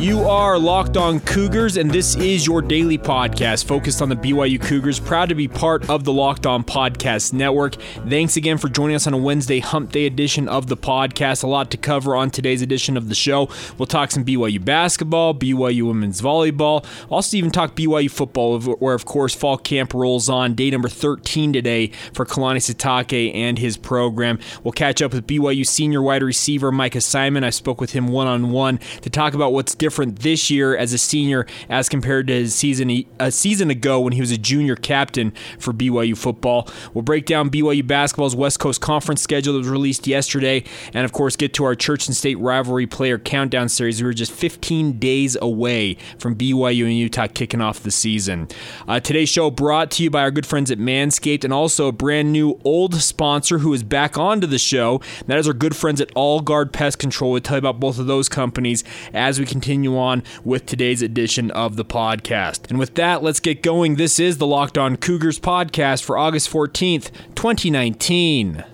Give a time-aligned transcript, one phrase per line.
[0.00, 4.58] You are Locked On Cougars, and this is your daily podcast focused on the BYU
[4.58, 4.98] Cougars.
[4.98, 7.74] Proud to be part of the Locked On Podcast Network.
[8.08, 11.44] Thanks again for joining us on a Wednesday Hump Day edition of the podcast.
[11.44, 13.50] A lot to cover on today's edition of the show.
[13.76, 19.04] We'll talk some BYU basketball, BYU women's volleyball, also even talk BYU football, where, of
[19.04, 20.54] course, fall camp rolls on.
[20.54, 24.38] Day number 13 today for Kalani Sitake and his program.
[24.64, 27.44] We'll catch up with BYU senior wide receiver Micah Simon.
[27.44, 30.76] I spoke with him one on one to talk about what's different different this year
[30.76, 34.38] as a senior as compared to his season a season ago when he was a
[34.38, 36.68] junior captain for BYU football.
[36.94, 40.62] We'll break down BYU basketball's West Coast Conference schedule that was released yesterday,
[40.94, 44.00] and of course get to our Church and State rivalry player countdown series.
[44.00, 48.46] We were just 15 days away from BYU and Utah kicking off the season.
[48.86, 51.92] Uh, today's show brought to you by our good friends at Manscaped and also a
[51.92, 55.00] brand new old sponsor who is back onto the show.
[55.26, 57.32] That is our good friends at All Guard Pest Control.
[57.32, 61.00] We'll tell you about both of those companies as we continue continue on with today's
[61.00, 62.68] edition of the podcast.
[62.68, 63.96] And with that, let's get going.
[63.96, 68.64] This is the Locked On Cougars podcast for August 14th, 2019.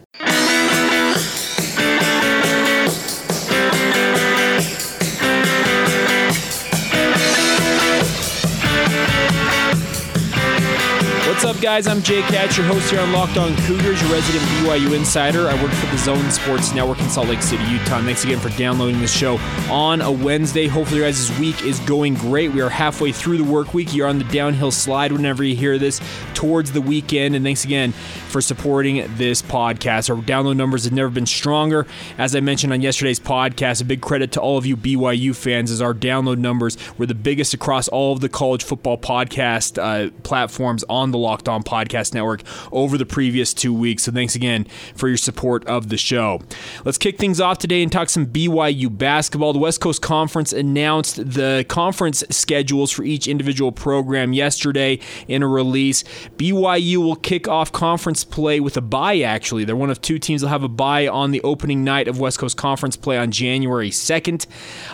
[11.47, 11.87] Up, guys?
[11.87, 15.47] I'm Jake Hatch, your host here on Locked On Cougars, your resident BYU insider.
[15.47, 18.01] I work for the Zone Sports Network in Salt Lake City, Utah.
[18.01, 19.37] Thanks again for downloading the show
[19.71, 20.67] on a Wednesday.
[20.67, 22.51] Hopefully, your guys' this week is going great.
[22.51, 23.95] We are halfway through the work week.
[23.95, 26.01] You're on the downhill slide whenever you hear this
[26.34, 27.37] towards the weekend.
[27.37, 30.11] And thanks again for supporting this podcast.
[30.11, 31.87] Our download numbers have never been stronger.
[32.19, 35.71] As I mentioned on yesterday's podcast, a big credit to all of you BYU fans
[35.71, 40.11] as our download numbers were the biggest across all of the college football podcast uh,
[40.23, 42.42] platforms on the Locked On Podcast Network
[42.72, 44.04] over the previous two weeks.
[44.04, 46.41] So thanks again for your support of the show.
[46.84, 49.52] Let's kick things off today and talk some BYU basketball.
[49.52, 54.98] The West Coast Conference announced the conference schedules for each individual program yesterday
[55.28, 56.02] in a release.
[56.36, 59.64] BYU will kick off conference play with a bye, actually.
[59.64, 62.18] They're one of two teams that will have a bye on the opening night of
[62.18, 64.47] West Coast Conference play on January 2nd.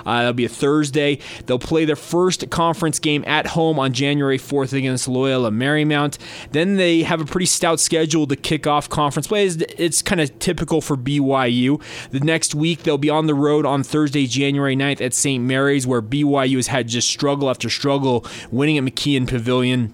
[0.04, 1.18] Uh, that'll be a Thursday.
[1.46, 6.18] They'll play their first conference game at home on January 4th against Loyola Marymount.
[6.52, 9.46] Then they have a pretty stout schedule to kick off conference play.
[9.46, 11.80] It's, kind of typical for BYU.
[12.10, 15.42] The next week, they'll be on the road on Thursday, January 9th at St.
[15.42, 19.92] Mary's, where BYU has had just struggle after struggle winning at McKeon Pavilion.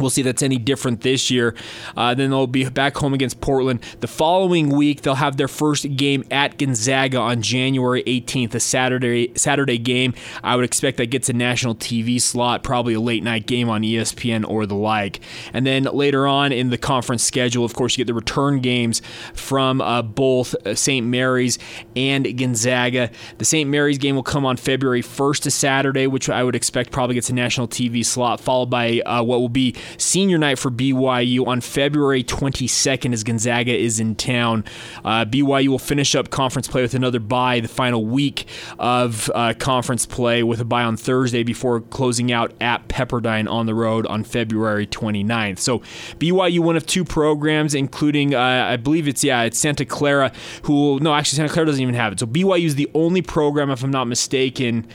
[0.00, 1.54] We'll see if that's any different this year.
[1.96, 3.80] Uh, then they'll be back home against Portland.
[4.00, 9.32] The following week, they'll have their first game at Gonzaga on January 18th, a Saturday
[9.36, 10.14] Saturday game.
[10.42, 13.82] I would expect that gets a national TV slot, probably a late night game on
[13.82, 15.20] ESPN or the like.
[15.52, 19.02] And then later on in the conference schedule, of course, you get the return games
[19.34, 21.06] from uh, both uh, St.
[21.06, 21.58] Mary's
[21.96, 23.10] and Gonzaga.
[23.38, 23.68] The St.
[23.68, 27.30] Mary's game will come on February 1st to Saturday, which I would expect probably gets
[27.30, 31.60] a national TV slot, followed by uh, what will be senior night for BYU on
[31.60, 34.64] February 22nd as Gonzaga is in town.
[35.04, 38.46] Uh, BYU will finish up conference play with another bye the final week
[38.78, 43.66] of uh, conference play with a bye on Thursday before closing out at Pepperdine on
[43.66, 45.58] the road on February 29th.
[45.58, 45.80] So
[46.18, 50.32] BYU one of two programs, including uh, I believe it's yeah it's Santa Clara
[50.62, 52.20] who no actually Santa Clara doesn't even have it.
[52.20, 54.86] So BYU is the only program, if I'm not mistaken,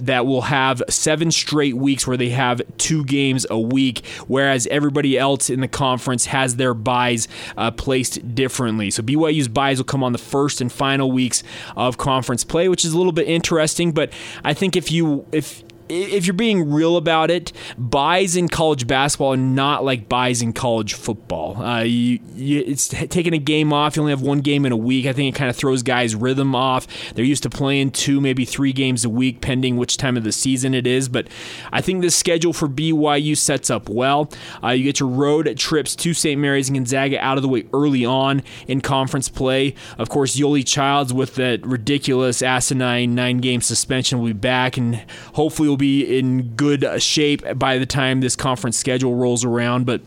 [0.00, 4.04] that will have seven straight weeks where they have two games a week,
[4.42, 8.90] whereas everybody else in the conference has their byes uh, placed differently.
[8.90, 11.44] So BYU's byes will come on the first and final weeks
[11.76, 13.92] of conference play, which is a little bit interesting.
[13.92, 14.12] But
[14.42, 15.62] I think if you if
[15.92, 20.52] if you're being real about it, byes in college basketball are not like byes in
[20.52, 21.62] college football.
[21.62, 23.96] Uh, you, you, it's taking a game off.
[23.96, 25.06] You only have one game in a week.
[25.06, 26.86] I think it kind of throws guys' rhythm off.
[27.14, 30.32] They're used to playing two, maybe three games a week, pending which time of the
[30.32, 31.08] season it is.
[31.08, 31.28] But
[31.72, 34.30] I think the schedule for BYU sets up well.
[34.62, 36.40] Uh, you get your road trips to St.
[36.40, 39.74] Mary's and Gonzaga out of the way early on in conference play.
[39.98, 45.04] Of course, Yoeli Childs with that ridiculous asinine nine game suspension will be back and
[45.34, 49.84] hopefully will be in good shape by the time this conference schedule rolls around.
[49.84, 50.00] But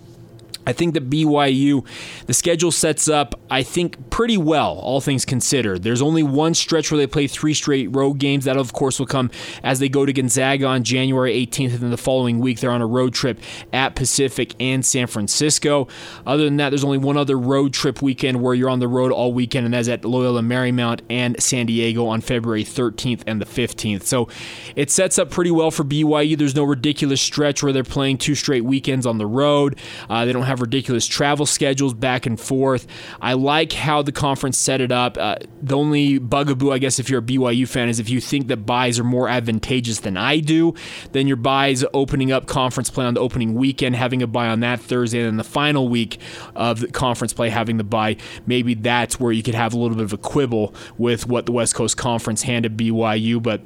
[0.67, 1.85] I think that BYU,
[2.25, 5.83] the schedule sets up, I think, pretty well, all things considered.
[5.83, 8.45] There's only one stretch where they play three straight road games.
[8.45, 9.29] That, of course, will come
[9.63, 12.81] as they go to Gonzaga on January 18th, and then the following week they're on
[12.81, 13.39] a road trip
[13.73, 15.88] at Pacific and San Francisco.
[16.25, 19.12] Other than that, there's only one other road trip weekend where you're on the road
[19.12, 23.45] all weekend, and that's at Loyola Marymount and San Diego on February 13th and the
[23.45, 24.03] 15th.
[24.03, 24.27] So
[24.75, 26.38] it sets up pretty well for BYU.
[26.38, 29.77] There's no ridiculous stretch where they're playing two straight weekends on the road.
[30.09, 32.88] Uh, they don't have have ridiculous travel schedules back and forth.
[33.22, 35.18] I like how the conference set it up.
[35.18, 38.48] Uh, the only bugaboo, I guess, if you're a BYU fan, is if you think
[38.48, 40.74] that byes are more advantageous than I do,
[41.12, 44.62] then your byes opening up conference play on the opening weekend, having a bye on
[44.62, 46.19] that Thursday, and then the final week
[46.56, 48.18] of the conference play having the bye.
[48.46, 51.51] Maybe that's where you could have a little bit of a quibble with what the
[51.51, 53.62] West Coast Conference handed BYU, but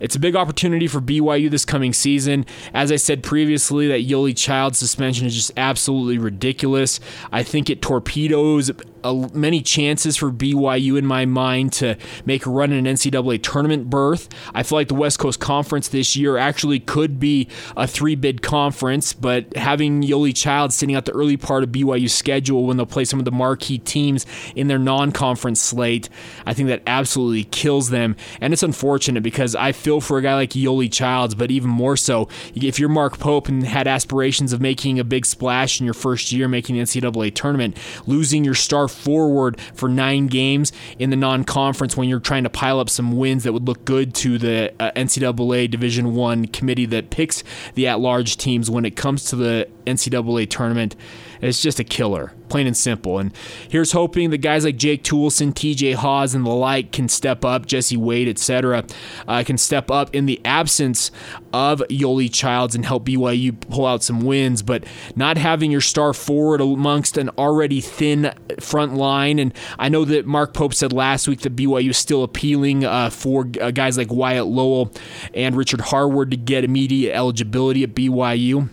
[0.00, 2.44] it's a big opportunity for BYU this coming season.
[2.74, 6.98] As I said previously, that Yoeli Child suspension is just absolutely ridiculous ridiculous.
[7.30, 8.70] I think it torpedoes
[9.04, 13.42] uh, many chances for BYU in my mind to make a run in an NCAA
[13.42, 14.28] tournament berth.
[14.54, 18.42] I feel like the West Coast Conference this year actually could be a three bid
[18.42, 22.86] conference, but having Yoeli Child sitting out the early part of BYU's schedule when they'll
[22.86, 26.08] play some of the marquee teams in their non conference slate,
[26.46, 28.16] I think that absolutely kills them.
[28.40, 31.96] And it's unfortunate because I feel for a guy like Yoeli Childs, but even more
[31.96, 35.94] so, if you're Mark Pope and had aspirations of making a big splash in your
[35.94, 37.76] first year, making the NCAA tournament,
[38.06, 42.78] losing your star forward for nine games in the non-conference when you're trying to pile
[42.78, 47.10] up some wins that would look good to the uh, NCAA Division One committee that
[47.10, 47.42] picks
[47.74, 50.94] the at-large teams when it comes to the NCAA tournament.
[51.42, 53.18] It's just a killer, plain and simple.
[53.18, 53.32] And
[53.68, 57.66] here's hoping that guys like Jake Toolson, TJ Hawes, and the like can step up,
[57.66, 58.84] Jesse Wade, etc.,
[59.26, 61.10] uh, can step up in the absence
[61.52, 64.62] of Yoeli Childs and help BYU pull out some wins.
[64.62, 64.84] But
[65.16, 70.26] not having your star forward amongst an already thin front line, and I know that
[70.26, 74.12] Mark Pope said last week that BYU is still appealing uh, for uh, guys like
[74.12, 74.92] Wyatt Lowell
[75.34, 78.68] and Richard Harward to get immediate eligibility at BYU.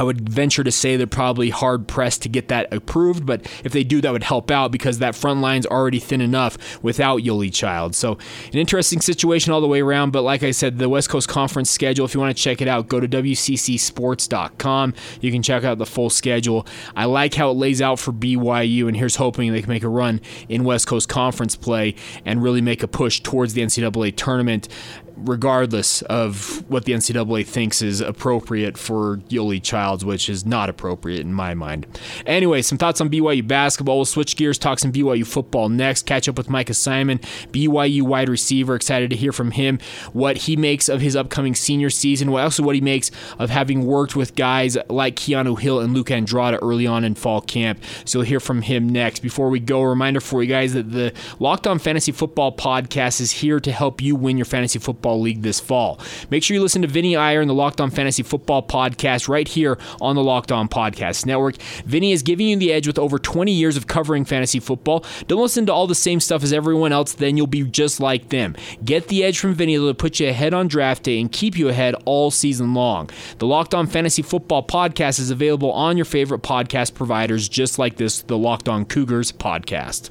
[0.00, 3.72] I would venture to say they're probably hard pressed to get that approved, but if
[3.72, 7.52] they do, that would help out because that front line's already thin enough without Yoeli
[7.52, 7.94] Child.
[7.94, 8.16] So,
[8.50, 10.12] an interesting situation all the way around.
[10.12, 12.68] But like I said, the West Coast Conference schedule, if you want to check it
[12.68, 14.94] out, go to WCCSports.com.
[15.20, 16.66] You can check out the full schedule.
[16.96, 19.88] I like how it lays out for BYU, and here's hoping they can make a
[19.88, 21.94] run in West Coast Conference play
[22.24, 24.66] and really make a push towards the NCAA tournament
[25.22, 31.20] regardless of what the NCAA thinks is appropriate for Yoeli Childs, which is not appropriate
[31.20, 31.86] in my mind.
[32.26, 33.96] Anyway, some thoughts on BYU basketball.
[33.96, 36.06] We'll switch gears, talk some BYU football next.
[36.06, 37.18] Catch up with Micah Simon,
[37.52, 38.74] BYU wide receiver.
[38.74, 39.78] Excited to hear from him
[40.12, 44.16] what he makes of his upcoming senior season, also what he makes of having worked
[44.16, 47.82] with guys like Keanu Hill and Luc Andrada early on in fall camp.
[48.04, 49.20] So you'll hear from him next.
[49.20, 53.20] Before we go, a reminder for you guys that the Locked On Fantasy Football podcast
[53.20, 55.98] is here to help you win your fantasy football Football League this fall.
[56.30, 59.48] Make sure you listen to Vinny Iyer and the Locked On Fantasy Football podcast right
[59.48, 61.56] here on the Locked On Podcast Network.
[61.84, 65.04] Vinny is giving you the edge with over 20 years of covering fantasy football.
[65.26, 68.28] Don't listen to all the same stuff as everyone else, then you'll be just like
[68.28, 68.54] them.
[68.84, 71.68] Get the edge from Vinny that'll put you ahead on draft day and keep you
[71.68, 73.10] ahead all season long.
[73.38, 77.96] The Locked On Fantasy Football podcast is available on your favorite podcast providers, just like
[77.96, 80.10] this, the Locked On Cougars podcast.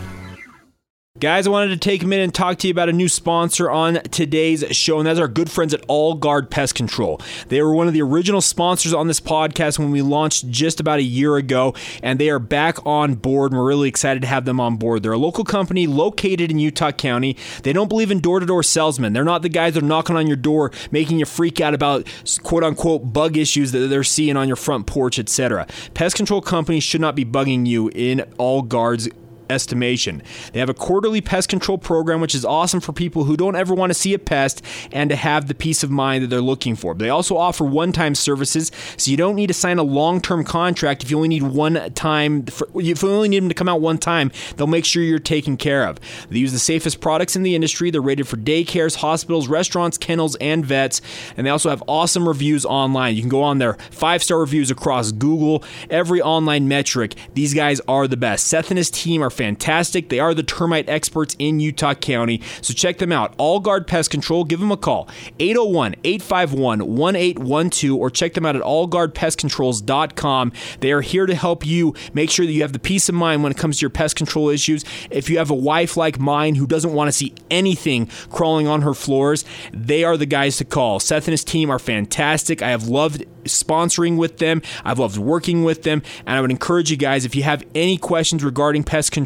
[1.21, 3.69] Guys, I wanted to take a minute and talk to you about a new sponsor
[3.69, 7.21] on today's show, and that's our good friends at All Guard Pest Control.
[7.47, 10.97] They were one of the original sponsors on this podcast when we launched just about
[10.97, 14.45] a year ago, and they are back on board, and we're really excited to have
[14.45, 15.03] them on board.
[15.03, 17.37] They're a local company located in Utah County.
[17.61, 19.13] They don't believe in door to door salesmen.
[19.13, 22.07] They're not the guys that are knocking on your door, making you freak out about
[22.41, 25.67] quote unquote bug issues that they're seeing on your front porch, etc.
[25.93, 29.07] Pest control companies should not be bugging you in All Guard's
[29.51, 30.23] estimation.
[30.53, 33.73] They have a quarterly pest control program, which is awesome for people who don't ever
[33.73, 36.75] want to see a pest and to have the peace of mind that they're looking
[36.75, 36.95] for.
[36.95, 40.43] They also offer one time services, so you don't need to sign a long term
[40.43, 42.45] contract if you only need one time.
[42.75, 45.57] If you only need them to come out one time, they'll make sure you're taken
[45.57, 45.99] care of.
[46.29, 47.91] They use the safest products in the industry.
[47.91, 51.01] They're rated for daycares, hospitals, restaurants, kennels, and vets.
[51.37, 53.15] And they also have awesome reviews online.
[53.15, 57.15] You can go on their five star reviews across Google, every online metric.
[57.33, 58.47] These guys are the best.
[58.47, 60.09] Seth and his team are fantastic.
[60.09, 62.41] They are the termite experts in Utah County.
[62.61, 63.33] So check them out.
[63.39, 64.43] All Guard Pest Control.
[64.43, 70.51] Give them a call 801 851 1812 or check them out at allguardpestcontrols.com.
[70.81, 73.41] They are here to help you make sure that you have the peace of mind
[73.41, 74.85] when it comes to your pest control issues.
[75.09, 78.83] If you have a wife like mine who doesn't want to see anything crawling on
[78.83, 79.43] her floors,
[79.73, 80.99] they are the guys to call.
[80.99, 82.61] Seth and his team are fantastic.
[82.61, 84.61] I have loved sponsoring with them.
[84.85, 86.03] I've loved working with them.
[86.25, 89.20] And I would encourage you guys, if you have any questions regarding pest control,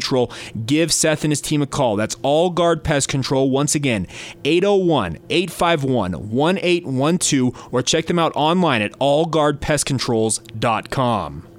[0.66, 1.96] give Seth and his team a call.
[1.96, 3.48] That's All Guard Pest Control.
[3.50, 4.06] Once again,
[4.44, 11.55] 801 851 1812, or check them out online at allguardpestcontrols.com.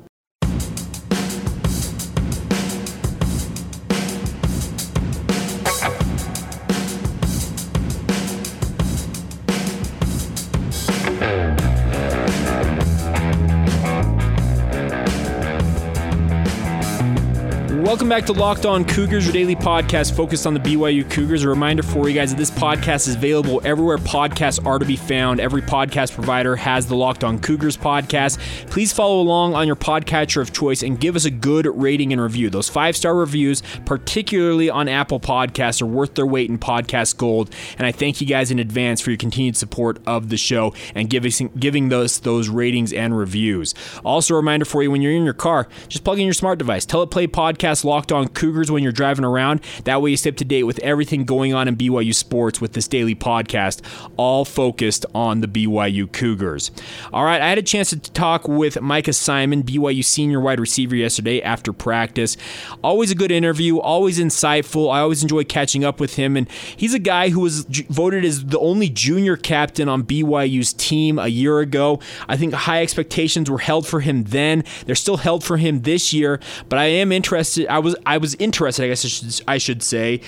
[17.88, 21.46] Welcome back to Locked On Cougars, your daily podcast focused on the BYU Cougars.
[21.46, 24.98] A reminder for you guys that this podcast is available everywhere podcasts are to be
[24.98, 25.40] found.
[25.40, 28.40] Every podcast provider has the Locked On Cougars podcast.
[28.70, 32.22] Please follow along on your podcatcher of choice and give us a good rating and
[32.22, 32.50] review.
[32.50, 37.56] Those five star reviews, particularly on Apple Podcasts, are worth their weight in podcast gold.
[37.78, 41.10] And I thank you guys in advance for your continued support of the show and
[41.10, 43.74] giving giving those those ratings and reviews.
[44.04, 46.60] Also, a reminder for you when you're in your car, just plug in your smart
[46.60, 46.86] device.
[46.86, 49.62] Tell it play podcast Locked On Cougars when you're driving around.
[49.84, 52.74] That way you stay up to date with everything going on in BYU sports with
[52.74, 53.82] this daily podcast,
[54.18, 56.72] all focused on the BYU Cougars.
[57.14, 60.96] All right, I had a chance to talk with Micah Simon, BYU senior wide receiver,
[60.96, 62.38] yesterday after practice.
[62.84, 64.92] Always a good interview, always insightful.
[64.92, 68.46] I always enjoy catching up with him, and he's a guy who was voted as
[68.46, 72.00] the only junior captain on BYU's team a year ago.
[72.28, 74.64] I think high expectations were held for him then.
[74.86, 77.67] They're still held for him this year, but I am interested.
[77.68, 80.22] I was I was interested, I guess I should, I should say,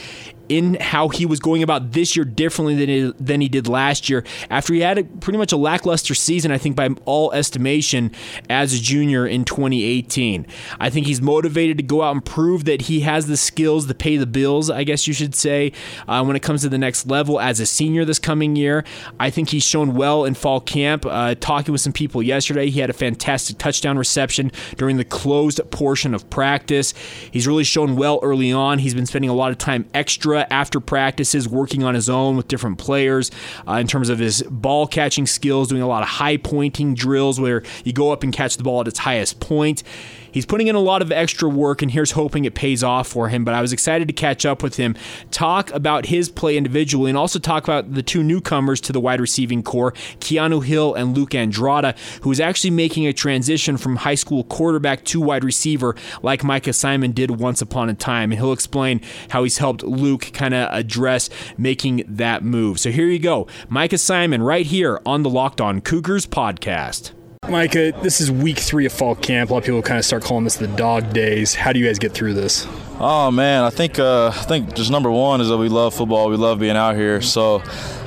[0.50, 4.10] in how he was going about this year differently than he, than he did last
[4.10, 8.12] year after he had a, pretty much a lackluster season, I think, by all estimation,
[8.50, 10.48] as a junior in 2018.
[10.80, 13.94] I think he's motivated to go out and prove that he has the skills to
[13.94, 15.72] pay the bills, I guess you should say,
[16.08, 18.84] uh, when it comes to the next level as a senior this coming year.
[19.20, 21.06] I think he's shown well in fall camp.
[21.06, 25.62] Uh, talking with some people yesterday, he had a fantastic touchdown reception during the closed
[25.70, 26.94] portion of practice.
[27.32, 28.80] He's really shown well early on.
[28.80, 32.48] He's been spending a lot of time extra after practices, working on his own with
[32.48, 33.32] different players
[33.68, 37.40] uh, in terms of his ball catching skills, doing a lot of high pointing drills
[37.40, 39.84] where you go up and catch the ball at its highest point.
[40.32, 43.30] He's putting in a lot of extra work, and here's hoping it pays off for
[43.30, 43.44] him.
[43.44, 44.96] But I was excited to catch up with him,
[45.32, 49.22] talk about his play individually, and also talk about the two newcomers to the wide
[49.22, 54.16] receiving corps, Keanu Hill and Luc Andrada, who is actually making a transition from high
[54.16, 58.32] school quarterback to wide receiver, like Micah Simon did once upon a time.
[58.32, 62.80] And he'll explain how he's helped Luke kind of address making that move.
[62.80, 67.19] So here you go Micah Simon right here on the Locked On Cougars podcast.
[67.50, 69.50] Micah, this is week three of fall camp.
[69.50, 71.56] A lot of people kind of start calling this the dog days.
[71.56, 72.68] How do you guys get through this?
[73.00, 76.30] Oh man, I think uh, I think just number one is that we love football.
[76.30, 77.22] We love being out here.
[77.22, 77.64] So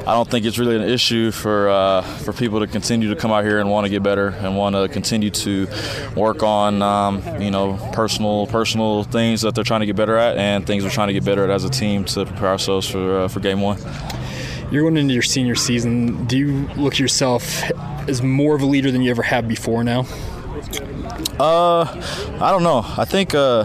[0.07, 3.33] I don't think it's really an issue for uh, for people to continue to come
[3.33, 5.67] out here and want to get better and want to continue to
[6.15, 10.37] work on um, you know personal personal things that they're trying to get better at
[10.37, 13.23] and things we're trying to get better at as a team to prepare ourselves for
[13.23, 13.79] uh, for game one.
[14.71, 16.27] You're going into your senior season.
[16.27, 17.63] Do you look yourself
[18.09, 20.07] as more of a leader than you ever have before now?
[21.39, 21.85] Uh,
[22.41, 22.85] I don't know.
[22.97, 23.65] I think uh,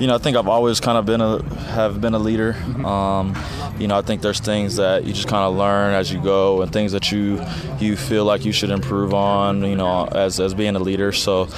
[0.00, 2.54] you know, I think I've always kind of been a have been a leader.
[2.54, 2.84] Mm-hmm.
[2.84, 3.36] Um,
[3.78, 6.62] you know, I think there's things that you just kind of learn as you go,
[6.62, 7.44] and things that you
[7.78, 9.62] you feel like you should improve on.
[9.64, 11.12] You know, as as being a leader.
[11.12, 11.48] So,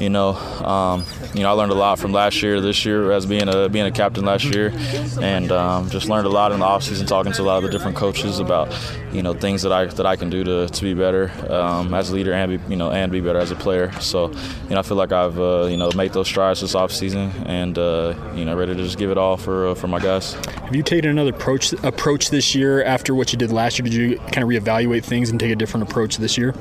[0.00, 3.10] you know, um, you know, I learned a lot from last year to this year
[3.10, 4.72] as being a being a captain last year,
[5.20, 7.70] and um, just learned a lot in the offseason talking to a lot of the
[7.70, 8.74] different coaches about
[9.12, 12.10] you know things that I that I can do to, to be better um, as
[12.10, 13.92] a leader and be you know and be better as a player.
[14.00, 17.32] So you know I feel like I've uh, you know made those strides this offseason
[17.46, 20.34] and uh, you know ready to just give it all for uh, for my guys.
[20.34, 23.84] Have you taken another approach approach this year after what you did last year?
[23.84, 26.54] Did you kind of reevaluate things and take a different approach this year?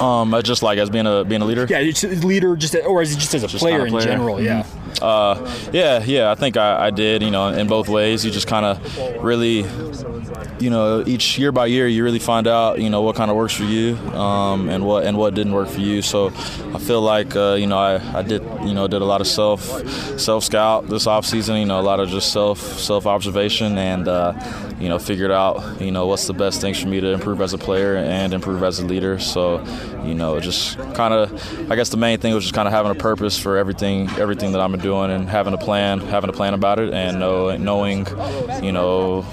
[0.00, 1.66] Um, just like as being a being a leader.
[1.68, 1.80] Yeah,
[2.24, 4.40] leader, just or as just as a just player, kind of player, in general.
[4.40, 4.62] Yeah.
[4.62, 4.80] Mm-hmm.
[5.02, 6.30] Uh, yeah, yeah.
[6.30, 7.22] I think I, I, did.
[7.22, 8.24] You know, in both ways.
[8.24, 9.64] You just kind of really,
[10.58, 13.36] you know, each year by year, you really find out, you know, what kind of
[13.36, 16.02] works for you, um, and what and what didn't work for you.
[16.02, 16.28] So
[16.74, 19.26] I feel like, uh, you know, I, I did, you know, did a lot of
[19.26, 19.60] self
[20.18, 21.56] self scout this off season.
[21.56, 24.32] You know, a lot of just self self observation, and uh,
[24.80, 27.52] you know, figured out, you know, what's the best things for me to improve as
[27.52, 29.18] a player and improve as a leader.
[29.18, 29.62] So
[30.04, 32.90] you know, just kind of, I guess the main thing was just kind of having
[32.90, 36.54] a purpose for everything, everything that I'm doing, and having a plan, having a plan
[36.54, 38.06] about it, and know, knowing,
[38.62, 39.26] you know,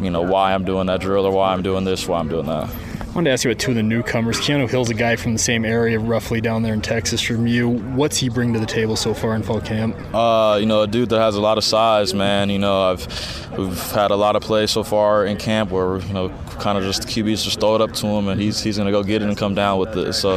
[0.00, 2.46] you know why I'm doing that drill or why I'm doing this, why I'm doing
[2.46, 2.70] that.
[3.08, 4.38] I wanted to ask you about two of the newcomers.
[4.38, 7.66] Keanu Hill's a guy from the same area, roughly down there in Texas from you.
[7.68, 9.96] What's he bring to the table so far in fall camp?
[10.14, 12.50] Uh, you know, a dude that has a lot of size, man.
[12.50, 16.12] You know, I've we've had a lot of plays so far in camp where you
[16.12, 16.28] know,
[16.60, 18.92] kind of just the QBs just throw it up to him, and he's he's gonna
[18.92, 20.12] go get it and come down with it.
[20.12, 20.34] So,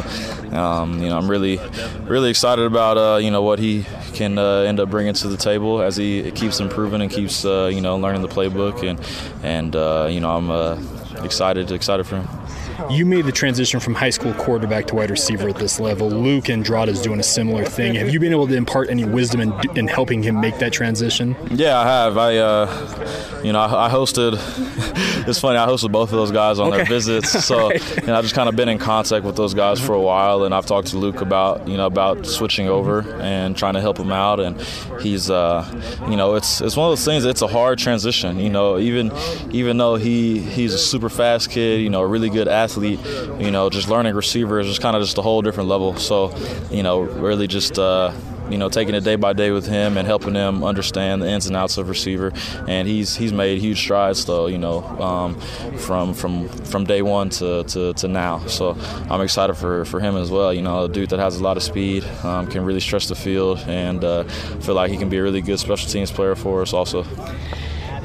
[0.57, 1.59] um, you know, I'm really
[2.03, 5.37] really excited about uh, you know what he can uh, end up bringing to the
[5.37, 8.97] table as he keeps improving and keeps uh, you know learning the playbook, and
[9.43, 10.81] and uh, you know I'm uh,
[11.21, 12.40] excited excited for him.
[12.89, 16.09] You made the transition from high school quarterback to wide receiver at this level.
[16.09, 17.95] Luc Andrada is doing a similar thing.
[17.95, 21.35] Have you been able to impart any wisdom in, in helping him make that transition?
[21.51, 22.17] Yeah, I have.
[22.17, 24.33] I, uh, you know, I, I, hosted.
[25.27, 25.57] it's funny.
[25.57, 26.77] I hosted both of those guys on okay.
[26.77, 27.97] their visits, so right.
[27.99, 30.53] and I've just kind of been in contact with those guys for a while, and
[30.53, 34.11] I've talked to Luke about you know about switching over and trying to help him
[34.11, 34.59] out, and
[35.01, 35.65] he's, uh,
[36.09, 37.25] you know, it's it's one of those things.
[37.25, 38.39] It's a hard transition.
[38.39, 39.11] You know, even
[39.51, 42.99] even though he he's a super fast kid, you know, a really good athlete athlete,
[43.39, 45.95] you know, just learning receivers is kind of just a whole different level.
[45.97, 46.35] So,
[46.69, 47.77] you know, really just.
[47.77, 48.13] Uh,
[48.49, 51.47] you know, taking it day by day with him and helping him understand the ins
[51.47, 52.33] and outs of receiver.
[52.67, 54.47] And he's he's made huge strides, though.
[54.47, 55.39] You know, um,
[55.77, 58.45] from from from day one to, to, to, now.
[58.47, 58.75] So
[59.09, 60.53] I'm excited for, for him as well.
[60.53, 63.15] You know, a dude that has a lot of speed, um, can really stretch the
[63.15, 64.25] field, and uh,
[64.59, 67.05] feel like he can be a really good special teams player for us also.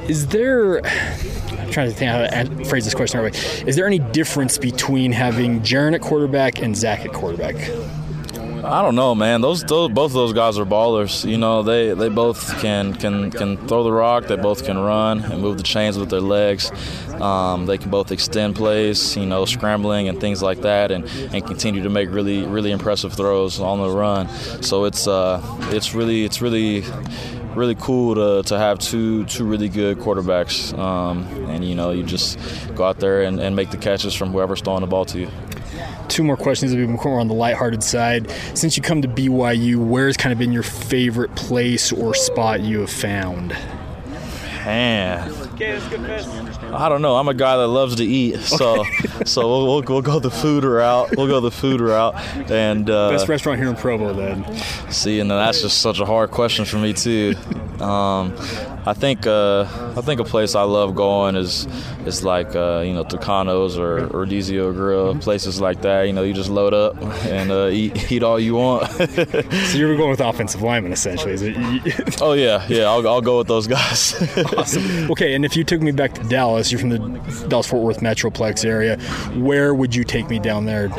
[0.07, 0.81] Is there
[1.67, 5.11] I'm trying to think how to phrase this question right Is there any difference between
[5.11, 7.55] having Jaren at quarterback and Zach at quarterback?
[8.63, 9.41] I don't know, man.
[9.41, 11.29] Those, those, both of those guys are ballers.
[11.29, 14.25] You know, they, they both can can can throw the rock.
[14.25, 16.71] They both can run and move the chains with their legs.
[17.21, 21.45] Um, they can both extend plays, you know, scrambling and things like that, and, and
[21.45, 24.27] continue to make really really impressive throws on the run.
[24.63, 26.83] So it's uh, it's really it's really
[27.57, 32.03] really cool to, to have two two really good quarterbacks, um, and you know you
[32.03, 32.39] just
[32.75, 35.29] go out there and, and make the catches from whoever's throwing the ball to you
[36.07, 38.31] two more questions that we've more on the lighthearted side.
[38.53, 42.79] Since you come to BYU, where's kind of been your favorite place or spot you
[42.79, 43.49] have found?
[44.65, 45.46] Man,
[46.73, 47.15] I don't know.
[47.15, 48.83] I'm a guy that loves to eat, so
[49.25, 51.15] so we'll, we'll, we'll, go the food route.
[51.15, 52.15] We'll go the food route,
[52.51, 54.13] and uh, best restaurant here in Provo.
[54.13, 54.45] Then
[54.91, 57.35] see, and that's just such a hard question for me too.
[57.79, 58.35] Um,
[58.87, 59.63] I think uh,
[59.97, 61.67] I think a place I love going is
[62.05, 66.03] is like uh, you know Tucano's or Rodizio Grill, places like that.
[66.03, 66.95] You know, you just load up
[67.25, 68.89] and uh, eat eat all you want.
[68.91, 71.57] so you're going with offensive linemen essentially, is it?
[72.21, 72.83] oh yeah, yeah.
[72.83, 74.15] I'll, I'll go with those guys.
[74.57, 75.11] awesome.
[75.17, 76.99] Okay, and if you took me back to Dallas, you're from the
[77.47, 78.97] Dallas Fort Worth Metroplex area.
[79.35, 80.89] Where would you take me down there?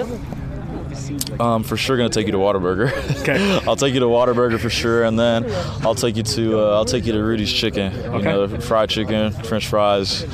[1.40, 2.88] Um, for sure gonna take you to Whataburger.
[3.18, 3.61] Okay.
[3.66, 5.44] I'll take you to Whataburger for sure, and then
[5.85, 7.92] I'll take you to uh, I'll take you to Rudy's Chicken.
[7.92, 8.25] You okay.
[8.25, 10.25] know, fried chicken, French fries.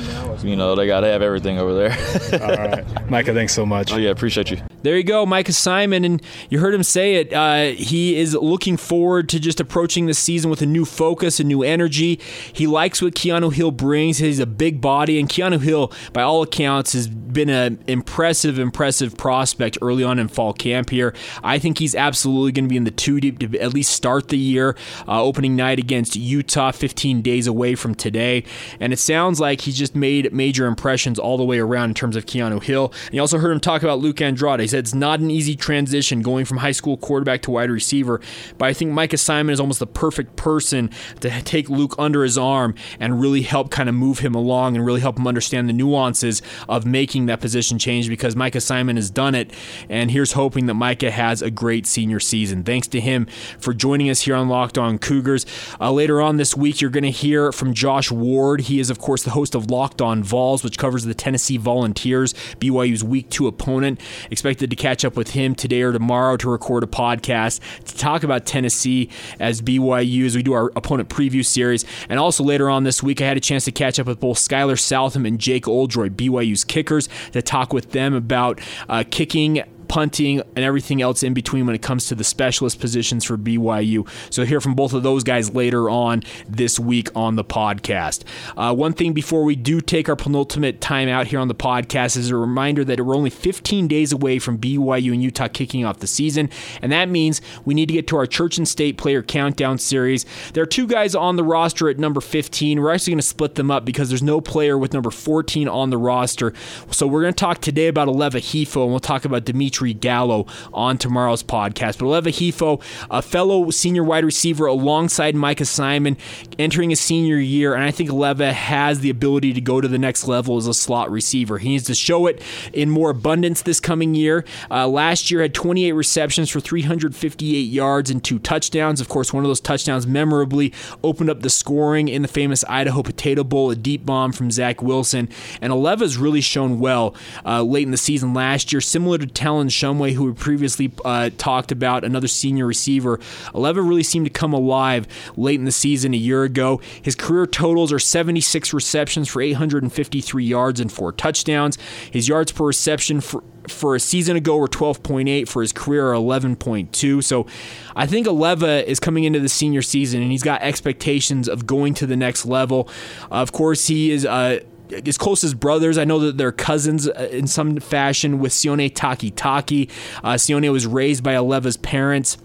[0.43, 2.41] You know, they gotta have everything over there.
[2.41, 3.33] All right, Micah.
[3.33, 3.91] Thanks so much.
[3.91, 4.57] Oh yeah, appreciate you.
[4.83, 7.33] There you go, Micah Simon, and you heard him say it.
[7.33, 11.43] Uh, he is looking forward to just approaching the season with a new focus, a
[11.43, 12.19] new energy.
[12.53, 14.19] He likes what Keanu Hill brings.
[14.19, 19.17] He's a big body, and Keanu Hill, by all accounts, has been an impressive, impressive
[19.17, 21.13] prospect early on in fall camp here.
[21.43, 24.29] I think he's absolutely going to be in the two deep to at least start
[24.29, 24.75] the year.
[25.07, 28.43] Uh, opening night against Utah, 15 days away from today.
[28.79, 32.15] And it sounds like he's just made major impressions all the way around in terms
[32.15, 32.93] of Keanu Hill.
[33.05, 34.61] And you also heard him talk about Luc Andrada.
[34.61, 38.21] He said it's not an easy transition going from high school quarterback to wide receiver,
[38.57, 42.37] but I think Micah Simon is almost the perfect person to take Luke under his
[42.37, 45.73] arm and really help kind of move him along and really help him understand the
[45.73, 49.51] nuances of making that position change because Micah Simon has done it.
[49.89, 52.63] And here's hoping hoping that Micah has a great senior season.
[52.63, 53.25] Thanks to him
[53.59, 55.45] for joining us here on Locked On Cougars.
[55.81, 58.61] Uh, later on this week, you're going to hear from Josh Ward.
[58.61, 62.33] He is, of course, the host of Locked On Vols, which covers the Tennessee Volunteers,
[62.61, 63.99] BYU's week two opponent.
[64.31, 68.23] Expected to catch up with him today or tomorrow to record a podcast to talk
[68.23, 69.09] about Tennessee
[69.41, 71.83] as BYU as we do our opponent preview series.
[72.07, 74.37] And also later on this week, I had a chance to catch up with both
[74.37, 80.41] Skylar Southam and Jake Oldroyd, BYU's kickers, to talk with them about uh, kicking punting,
[80.55, 84.07] and everything else in between when it comes to the specialist positions for BYU.
[84.29, 88.23] So hear from both of those guys later on this week on the podcast.
[88.57, 92.17] Uh, one thing before we do take our penultimate time out here on the podcast
[92.17, 95.99] is a reminder that we're only 15 days away from BYU and Utah kicking off
[95.99, 96.49] the season,
[96.81, 100.25] and that means we need to get to our Church and State player countdown series.
[100.53, 102.81] There are two guys on the roster at number 15.
[102.81, 105.89] We're actually going to split them up because there's no player with number 14 on
[105.89, 106.53] the roster.
[106.91, 109.93] So we're going to talk today about Aleva Hifo, and we'll talk about Dimitri Dimitri
[109.93, 111.99] Gallo on tomorrow's podcast.
[111.99, 116.15] But Aleva Hifo, a fellow senior wide receiver alongside Micah Simon,
[116.57, 119.97] entering his senior year, and I think Aleva has the ability to go to the
[119.97, 121.57] next level as a slot receiver.
[121.57, 124.45] He needs to show it in more abundance this coming year.
[124.71, 129.01] Uh, last year had 28 receptions for 358 yards and two touchdowns.
[129.01, 130.71] Of course, one of those touchdowns memorably
[131.03, 134.81] opened up the scoring in the famous Idaho Potato Bowl, a deep bomb from Zach
[134.81, 135.27] Wilson.
[135.61, 137.13] And Aleva's really shown well
[137.45, 141.29] uh, late in the season last year, similar to Talon Shumway, who we previously uh,
[141.37, 143.17] talked about, another senior receiver.
[143.53, 146.81] Aleva really seemed to come alive late in the season a year ago.
[147.01, 151.77] His career totals are 76 receptions for 853 yards and four touchdowns.
[152.11, 157.23] His yards per reception for for a season ago were 12.8 for his career 11.2
[157.23, 157.47] so
[157.95, 161.95] i think aleva is coming into the senior season and he's got expectations of going
[161.95, 162.87] to the next level
[163.31, 164.59] of course he is uh,
[165.05, 165.97] as close as brothers.
[165.97, 169.89] I know that they're cousins uh, in some fashion with Sione Takitaki.
[170.23, 172.37] Uh, Sione was raised by Aleva's parents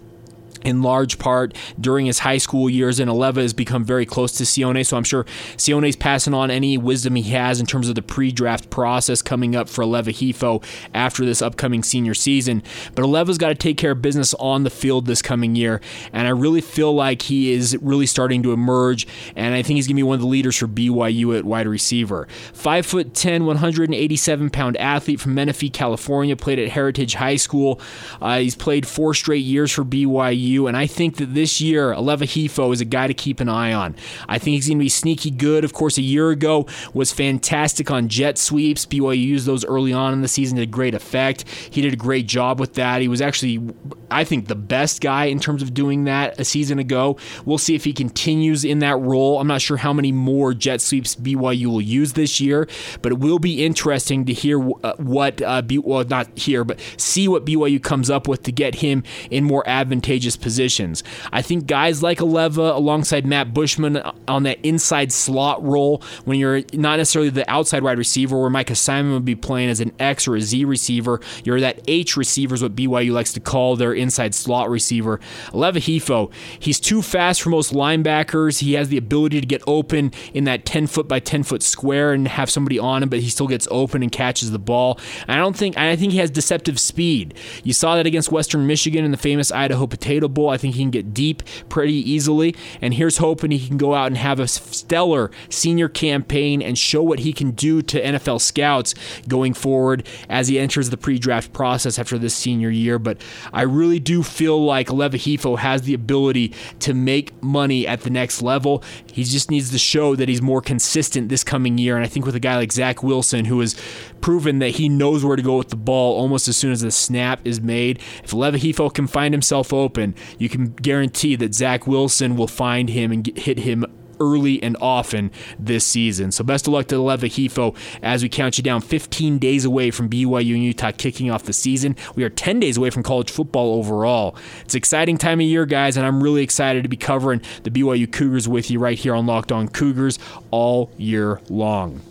[0.63, 4.43] in large part during his high school years, and Aleva has become very close to
[4.43, 4.85] Sione.
[4.85, 5.25] So I'm sure
[5.57, 9.69] Sione's passing on any wisdom he has in terms of the pre-draft process coming up
[9.69, 12.63] for Aleva Hifo after this upcoming senior season.
[12.95, 15.81] But Aleva's got to take care of business on the field this coming year,
[16.13, 19.87] and I really feel like he is really starting to emerge, and I think he's
[19.87, 22.27] going to be one of the leaders for BYU at wide receiver.
[22.53, 27.79] Five foot 10, 187 pound athlete from Menifee, California, played at Heritage High School.
[28.21, 30.50] Uh, he's played four straight years for BYU.
[30.67, 33.73] And I think that this year, Aleva Hifo is a guy to keep an eye
[33.73, 33.95] on.
[34.27, 35.63] I think he's going to be sneaky good.
[35.63, 38.85] Of course, a year ago was fantastic on jet sweeps.
[38.85, 41.47] BYU used those early on in the season to great effect.
[41.47, 43.01] He did a great job with that.
[43.01, 43.61] He was actually,
[44.09, 47.17] I think, the best guy in terms of doing that a season ago.
[47.45, 49.39] We'll see if he continues in that role.
[49.39, 52.67] I'm not sure how many more jet sweeps BYU will use this year,
[53.01, 56.79] but it will be interesting to hear uh, what, uh, B- well, not here, but
[56.97, 61.03] see what BYU comes up with to get him in more advantageous positions.
[61.31, 66.61] I think guys like Aleva alongside Matt Bushman on that inside slot role when you're
[66.73, 70.27] not necessarily the outside wide receiver where Micah Simon would be playing as an X
[70.27, 71.19] or a Z receiver.
[71.43, 75.19] You're that H receiver is what BYU likes to call their inside slot receiver.
[75.49, 78.59] Aleva Hifo, he's too fast for most linebackers.
[78.59, 82.13] He has the ability to get open in that 10 foot by 10 foot square
[82.13, 84.99] and have somebody on him, but he still gets open and catches the ball.
[85.27, 87.33] I don't think I think he has deceptive speed.
[87.63, 90.49] You saw that against Western Michigan in the famous Idaho Potato Bowl.
[90.49, 92.55] I think he can get deep pretty easily.
[92.81, 97.01] And here's hoping he can go out and have a stellar senior campaign and show
[97.03, 98.95] what he can do to NFL scouts
[99.27, 102.99] going forward as he enters the pre draft process after this senior year.
[102.99, 103.21] But
[103.53, 108.09] I really do feel like Aleva Hifo has the ability to make money at the
[108.09, 108.83] next level.
[109.11, 111.95] He just needs to show that he's more consistent this coming year.
[111.95, 113.75] And I think with a guy like Zach Wilson, who has
[114.21, 116.91] proven that he knows where to go with the ball almost as soon as the
[116.91, 121.87] snap is made, if Aleva Hifo can find himself open, you can guarantee that Zach
[121.87, 123.85] Wilson will find him and get, hit him
[124.21, 126.31] early and often this season.
[126.31, 129.91] So best of luck to Aleva Hifo as we count you down 15 days away
[129.91, 131.95] from BYU and Utah kicking off the season.
[132.15, 134.37] We are 10 days away from college football overall.
[134.63, 138.09] It's exciting time of year, guys, and I'm really excited to be covering the BYU
[138.09, 140.19] Cougars with you right here on Locked On Cougars
[140.51, 142.01] all year long.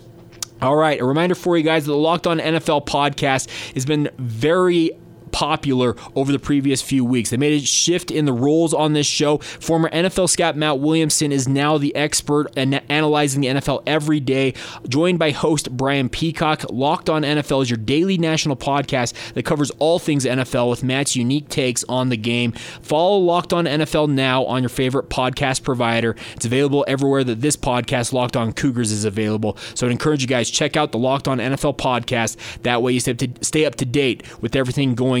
[0.61, 4.09] All right, a reminder for you guys that the Locked On NFL podcast has been
[4.19, 4.91] very
[5.31, 7.29] popular over the previous few weeks.
[7.29, 9.37] They made a shift in the roles on this show.
[9.37, 14.53] Former NFL scout Matt Williamson is now the expert and analyzing the NFL every day,
[14.87, 16.65] joined by host Brian Peacock.
[16.69, 21.15] Locked on NFL is your daily national podcast that covers all things NFL with Matt's
[21.15, 22.51] unique takes on the game.
[22.81, 26.15] Follow Locked on NFL now on your favorite podcast provider.
[26.35, 29.57] It's available everywhere that this podcast, Locked on Cougars, is available.
[29.75, 32.37] So I'd encourage you guys check out the Locked on NFL podcast.
[32.63, 35.20] That way you stay up to, stay up to date with everything going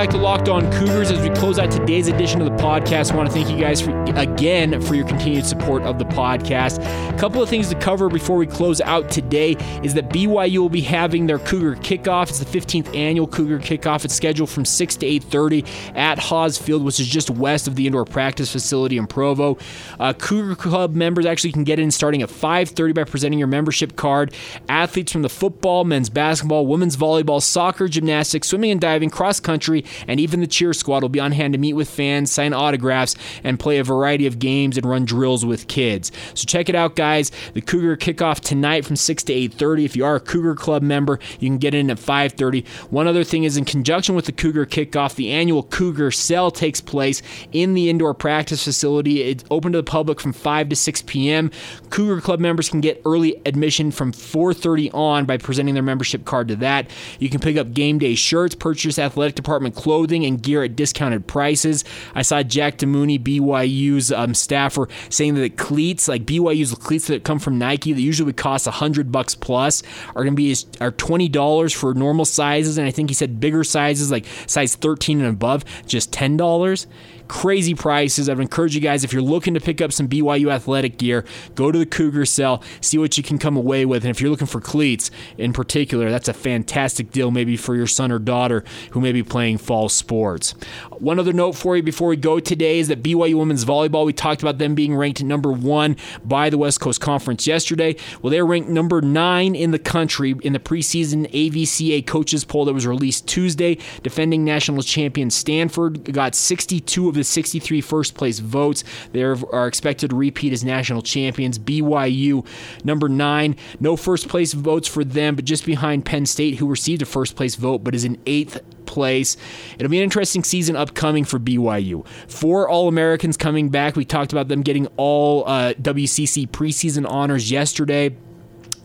[0.00, 1.10] Back to Locked On Cougars.
[1.10, 3.82] As we close out today's edition of the podcast, I want to thank you guys
[3.82, 6.78] for, again for your continued support of the podcast.
[7.14, 10.70] A couple of things to cover before we close out today is that BYU will
[10.70, 12.30] be having their Cougar kickoff.
[12.30, 14.06] It's the 15th annual Cougar kickoff.
[14.06, 17.86] It's scheduled from 6 to 8:30 at Haws Field, which is just west of the
[17.86, 19.58] indoor practice facility in Provo.
[19.98, 23.96] Uh, Cougar Club members actually can get in starting at 5:30 by presenting your membership
[23.96, 24.32] card.
[24.66, 29.84] Athletes from the football, men's basketball, women's volleyball, soccer, gymnastics, swimming and diving, cross country
[30.06, 33.16] and even the cheer squad will be on hand to meet with fans, sign autographs,
[33.44, 36.12] and play a variety of games and run drills with kids.
[36.34, 37.30] So check it out, guys.
[37.54, 39.84] The Cougar kickoff tonight from 6 to 8:30.
[39.84, 42.64] If you are a Cougar Club member, you can get in at 5:30.
[42.90, 46.80] One other thing is in conjunction with the Cougar kickoff, the annual Cougar Sell takes
[46.80, 47.22] place
[47.52, 49.22] in the indoor practice facility.
[49.22, 51.50] It's open to the public from 5 to 6 p.m.
[51.90, 56.48] Cougar Club members can get early admission from 4:30 on by presenting their membership card
[56.48, 56.88] to that.
[57.18, 61.26] You can pick up game day shirts, purchase athletic department clothing and gear at discounted
[61.26, 61.84] prices.
[62.14, 67.24] I saw Jack DeMooney, BYU's um, staffer, saying that the cleats, like BYU's cleats that
[67.24, 69.82] come from Nike, that usually would cost hundred bucks plus,
[70.14, 73.40] are going to be are twenty dollars for normal sizes, and I think he said
[73.40, 76.86] bigger sizes like size thirteen and above, just ten dollars
[77.30, 78.28] crazy prices.
[78.28, 81.70] I'd encourage you guys if you're looking to pick up some BYU athletic gear, go
[81.70, 84.04] to the Cougar Sell, see what you can come away with.
[84.04, 87.86] And if you're looking for cleats in particular, that's a fantastic deal maybe for your
[87.86, 90.56] son or daughter who may be playing fall sports.
[90.98, 94.12] One other note for you before we go today is that BYU women's volleyball, we
[94.12, 97.94] talked about them being ranked number one by the West Coast Conference yesterday.
[98.22, 102.74] Well, they're ranked number nine in the country in the preseason AVCA coaches poll that
[102.74, 103.78] was released Tuesday.
[104.02, 108.82] Defending national champion Stanford got 62 of the 63 first place votes.
[109.12, 111.58] They are expected to repeat as national champions.
[111.58, 112.46] BYU,
[112.84, 117.02] number nine, no first place votes for them, but just behind Penn State, who received
[117.02, 119.36] a first place vote but is in eighth place.
[119.78, 122.06] It'll be an interesting season upcoming for BYU.
[122.28, 123.94] Four All Americans coming back.
[123.94, 128.16] We talked about them getting all uh, WCC preseason honors yesterday.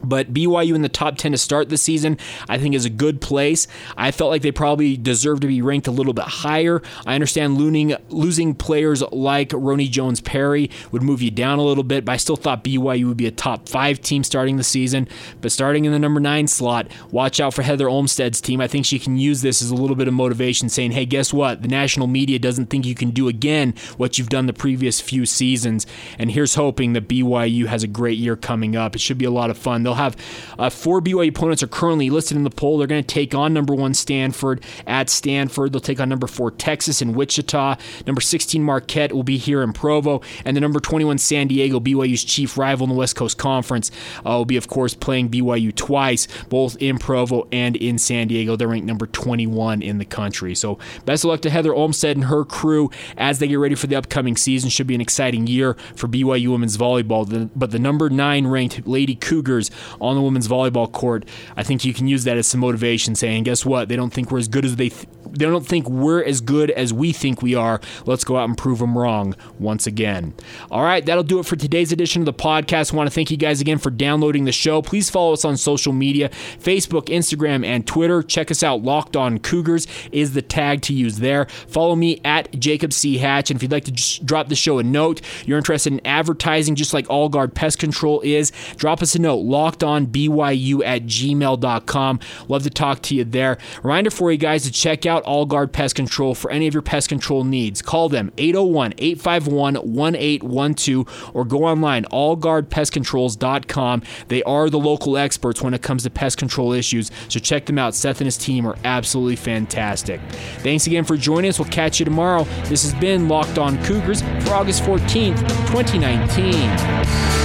[0.03, 3.21] But BYU in the top 10 to start the season, I think, is a good
[3.21, 3.67] place.
[3.97, 6.81] I felt like they probably deserve to be ranked a little bit higher.
[7.05, 11.83] I understand losing, losing players like Roni Jones Perry would move you down a little
[11.83, 15.07] bit, but I still thought BYU would be a top five team starting the season.
[15.41, 18.61] But starting in the number nine slot, watch out for Heather Olmstead's team.
[18.61, 21.33] I think she can use this as a little bit of motivation, saying, hey, guess
[21.33, 21.61] what?
[21.61, 25.25] The national media doesn't think you can do again what you've done the previous few
[25.25, 25.87] seasons.
[26.19, 28.95] And here's hoping that BYU has a great year coming up.
[28.95, 29.83] It should be a lot of fun.
[29.85, 30.15] They'll have
[30.57, 32.77] uh, four BYU opponents are currently listed in the poll.
[32.77, 35.73] They're going to take on number one Stanford at Stanford.
[35.73, 37.77] They'll take on number four Texas in Wichita.
[38.05, 42.23] Number 16 Marquette will be here in Provo, and the number 21 San Diego, BYU's
[42.23, 46.27] chief rival in the West Coast Conference, uh, will be of course playing BYU twice,
[46.49, 48.55] both in Provo and in San Diego.
[48.55, 50.55] They're ranked number 21 in the country.
[50.55, 53.87] So best of luck to Heather Olmstead and her crew as they get ready for
[53.87, 54.69] the upcoming season.
[54.69, 57.49] Should be an exciting year for BYU women's volleyball.
[57.55, 61.93] But the number nine ranked Lady Cougars on the women's volleyball court, I think you
[61.93, 63.89] can use that as some motivation, saying, guess what?
[63.89, 64.89] They don't think we're as good as they.
[64.89, 67.81] Th- they don't think we're as good as we think we are.
[68.05, 70.33] Let's go out and prove them wrong once again.
[70.71, 72.93] All right, that'll do it for today's edition of the podcast.
[72.93, 74.81] I want to thank you guys again for downloading the show.
[74.81, 78.23] Please follow us on social media Facebook, Instagram, and Twitter.
[78.23, 78.83] Check us out.
[78.83, 81.45] Locked on Cougars is the tag to use there.
[81.67, 83.17] Follow me at Jacob C.
[83.17, 83.51] Hatch.
[83.51, 86.75] And if you'd like to just drop the show a note, you're interested in advertising
[86.75, 89.37] just like All Guard Pest Control is, drop us a note.
[89.65, 92.19] On BYU at gmail.com.
[92.47, 93.57] Love to talk to you there.
[93.83, 96.81] Reminder for you guys to check out All Guard Pest Control for any of your
[96.81, 97.81] pest control needs.
[97.81, 104.03] Call them 801 851 1812 or go online allguardpestcontrols.com.
[104.27, 107.77] They are the local experts when it comes to pest control issues, so check them
[107.77, 107.95] out.
[107.95, 110.21] Seth and his team are absolutely fantastic.
[110.59, 111.59] Thanks again for joining us.
[111.59, 112.43] We'll catch you tomorrow.
[112.65, 115.39] This has been Locked On Cougars for August 14th,
[115.71, 117.44] 2019.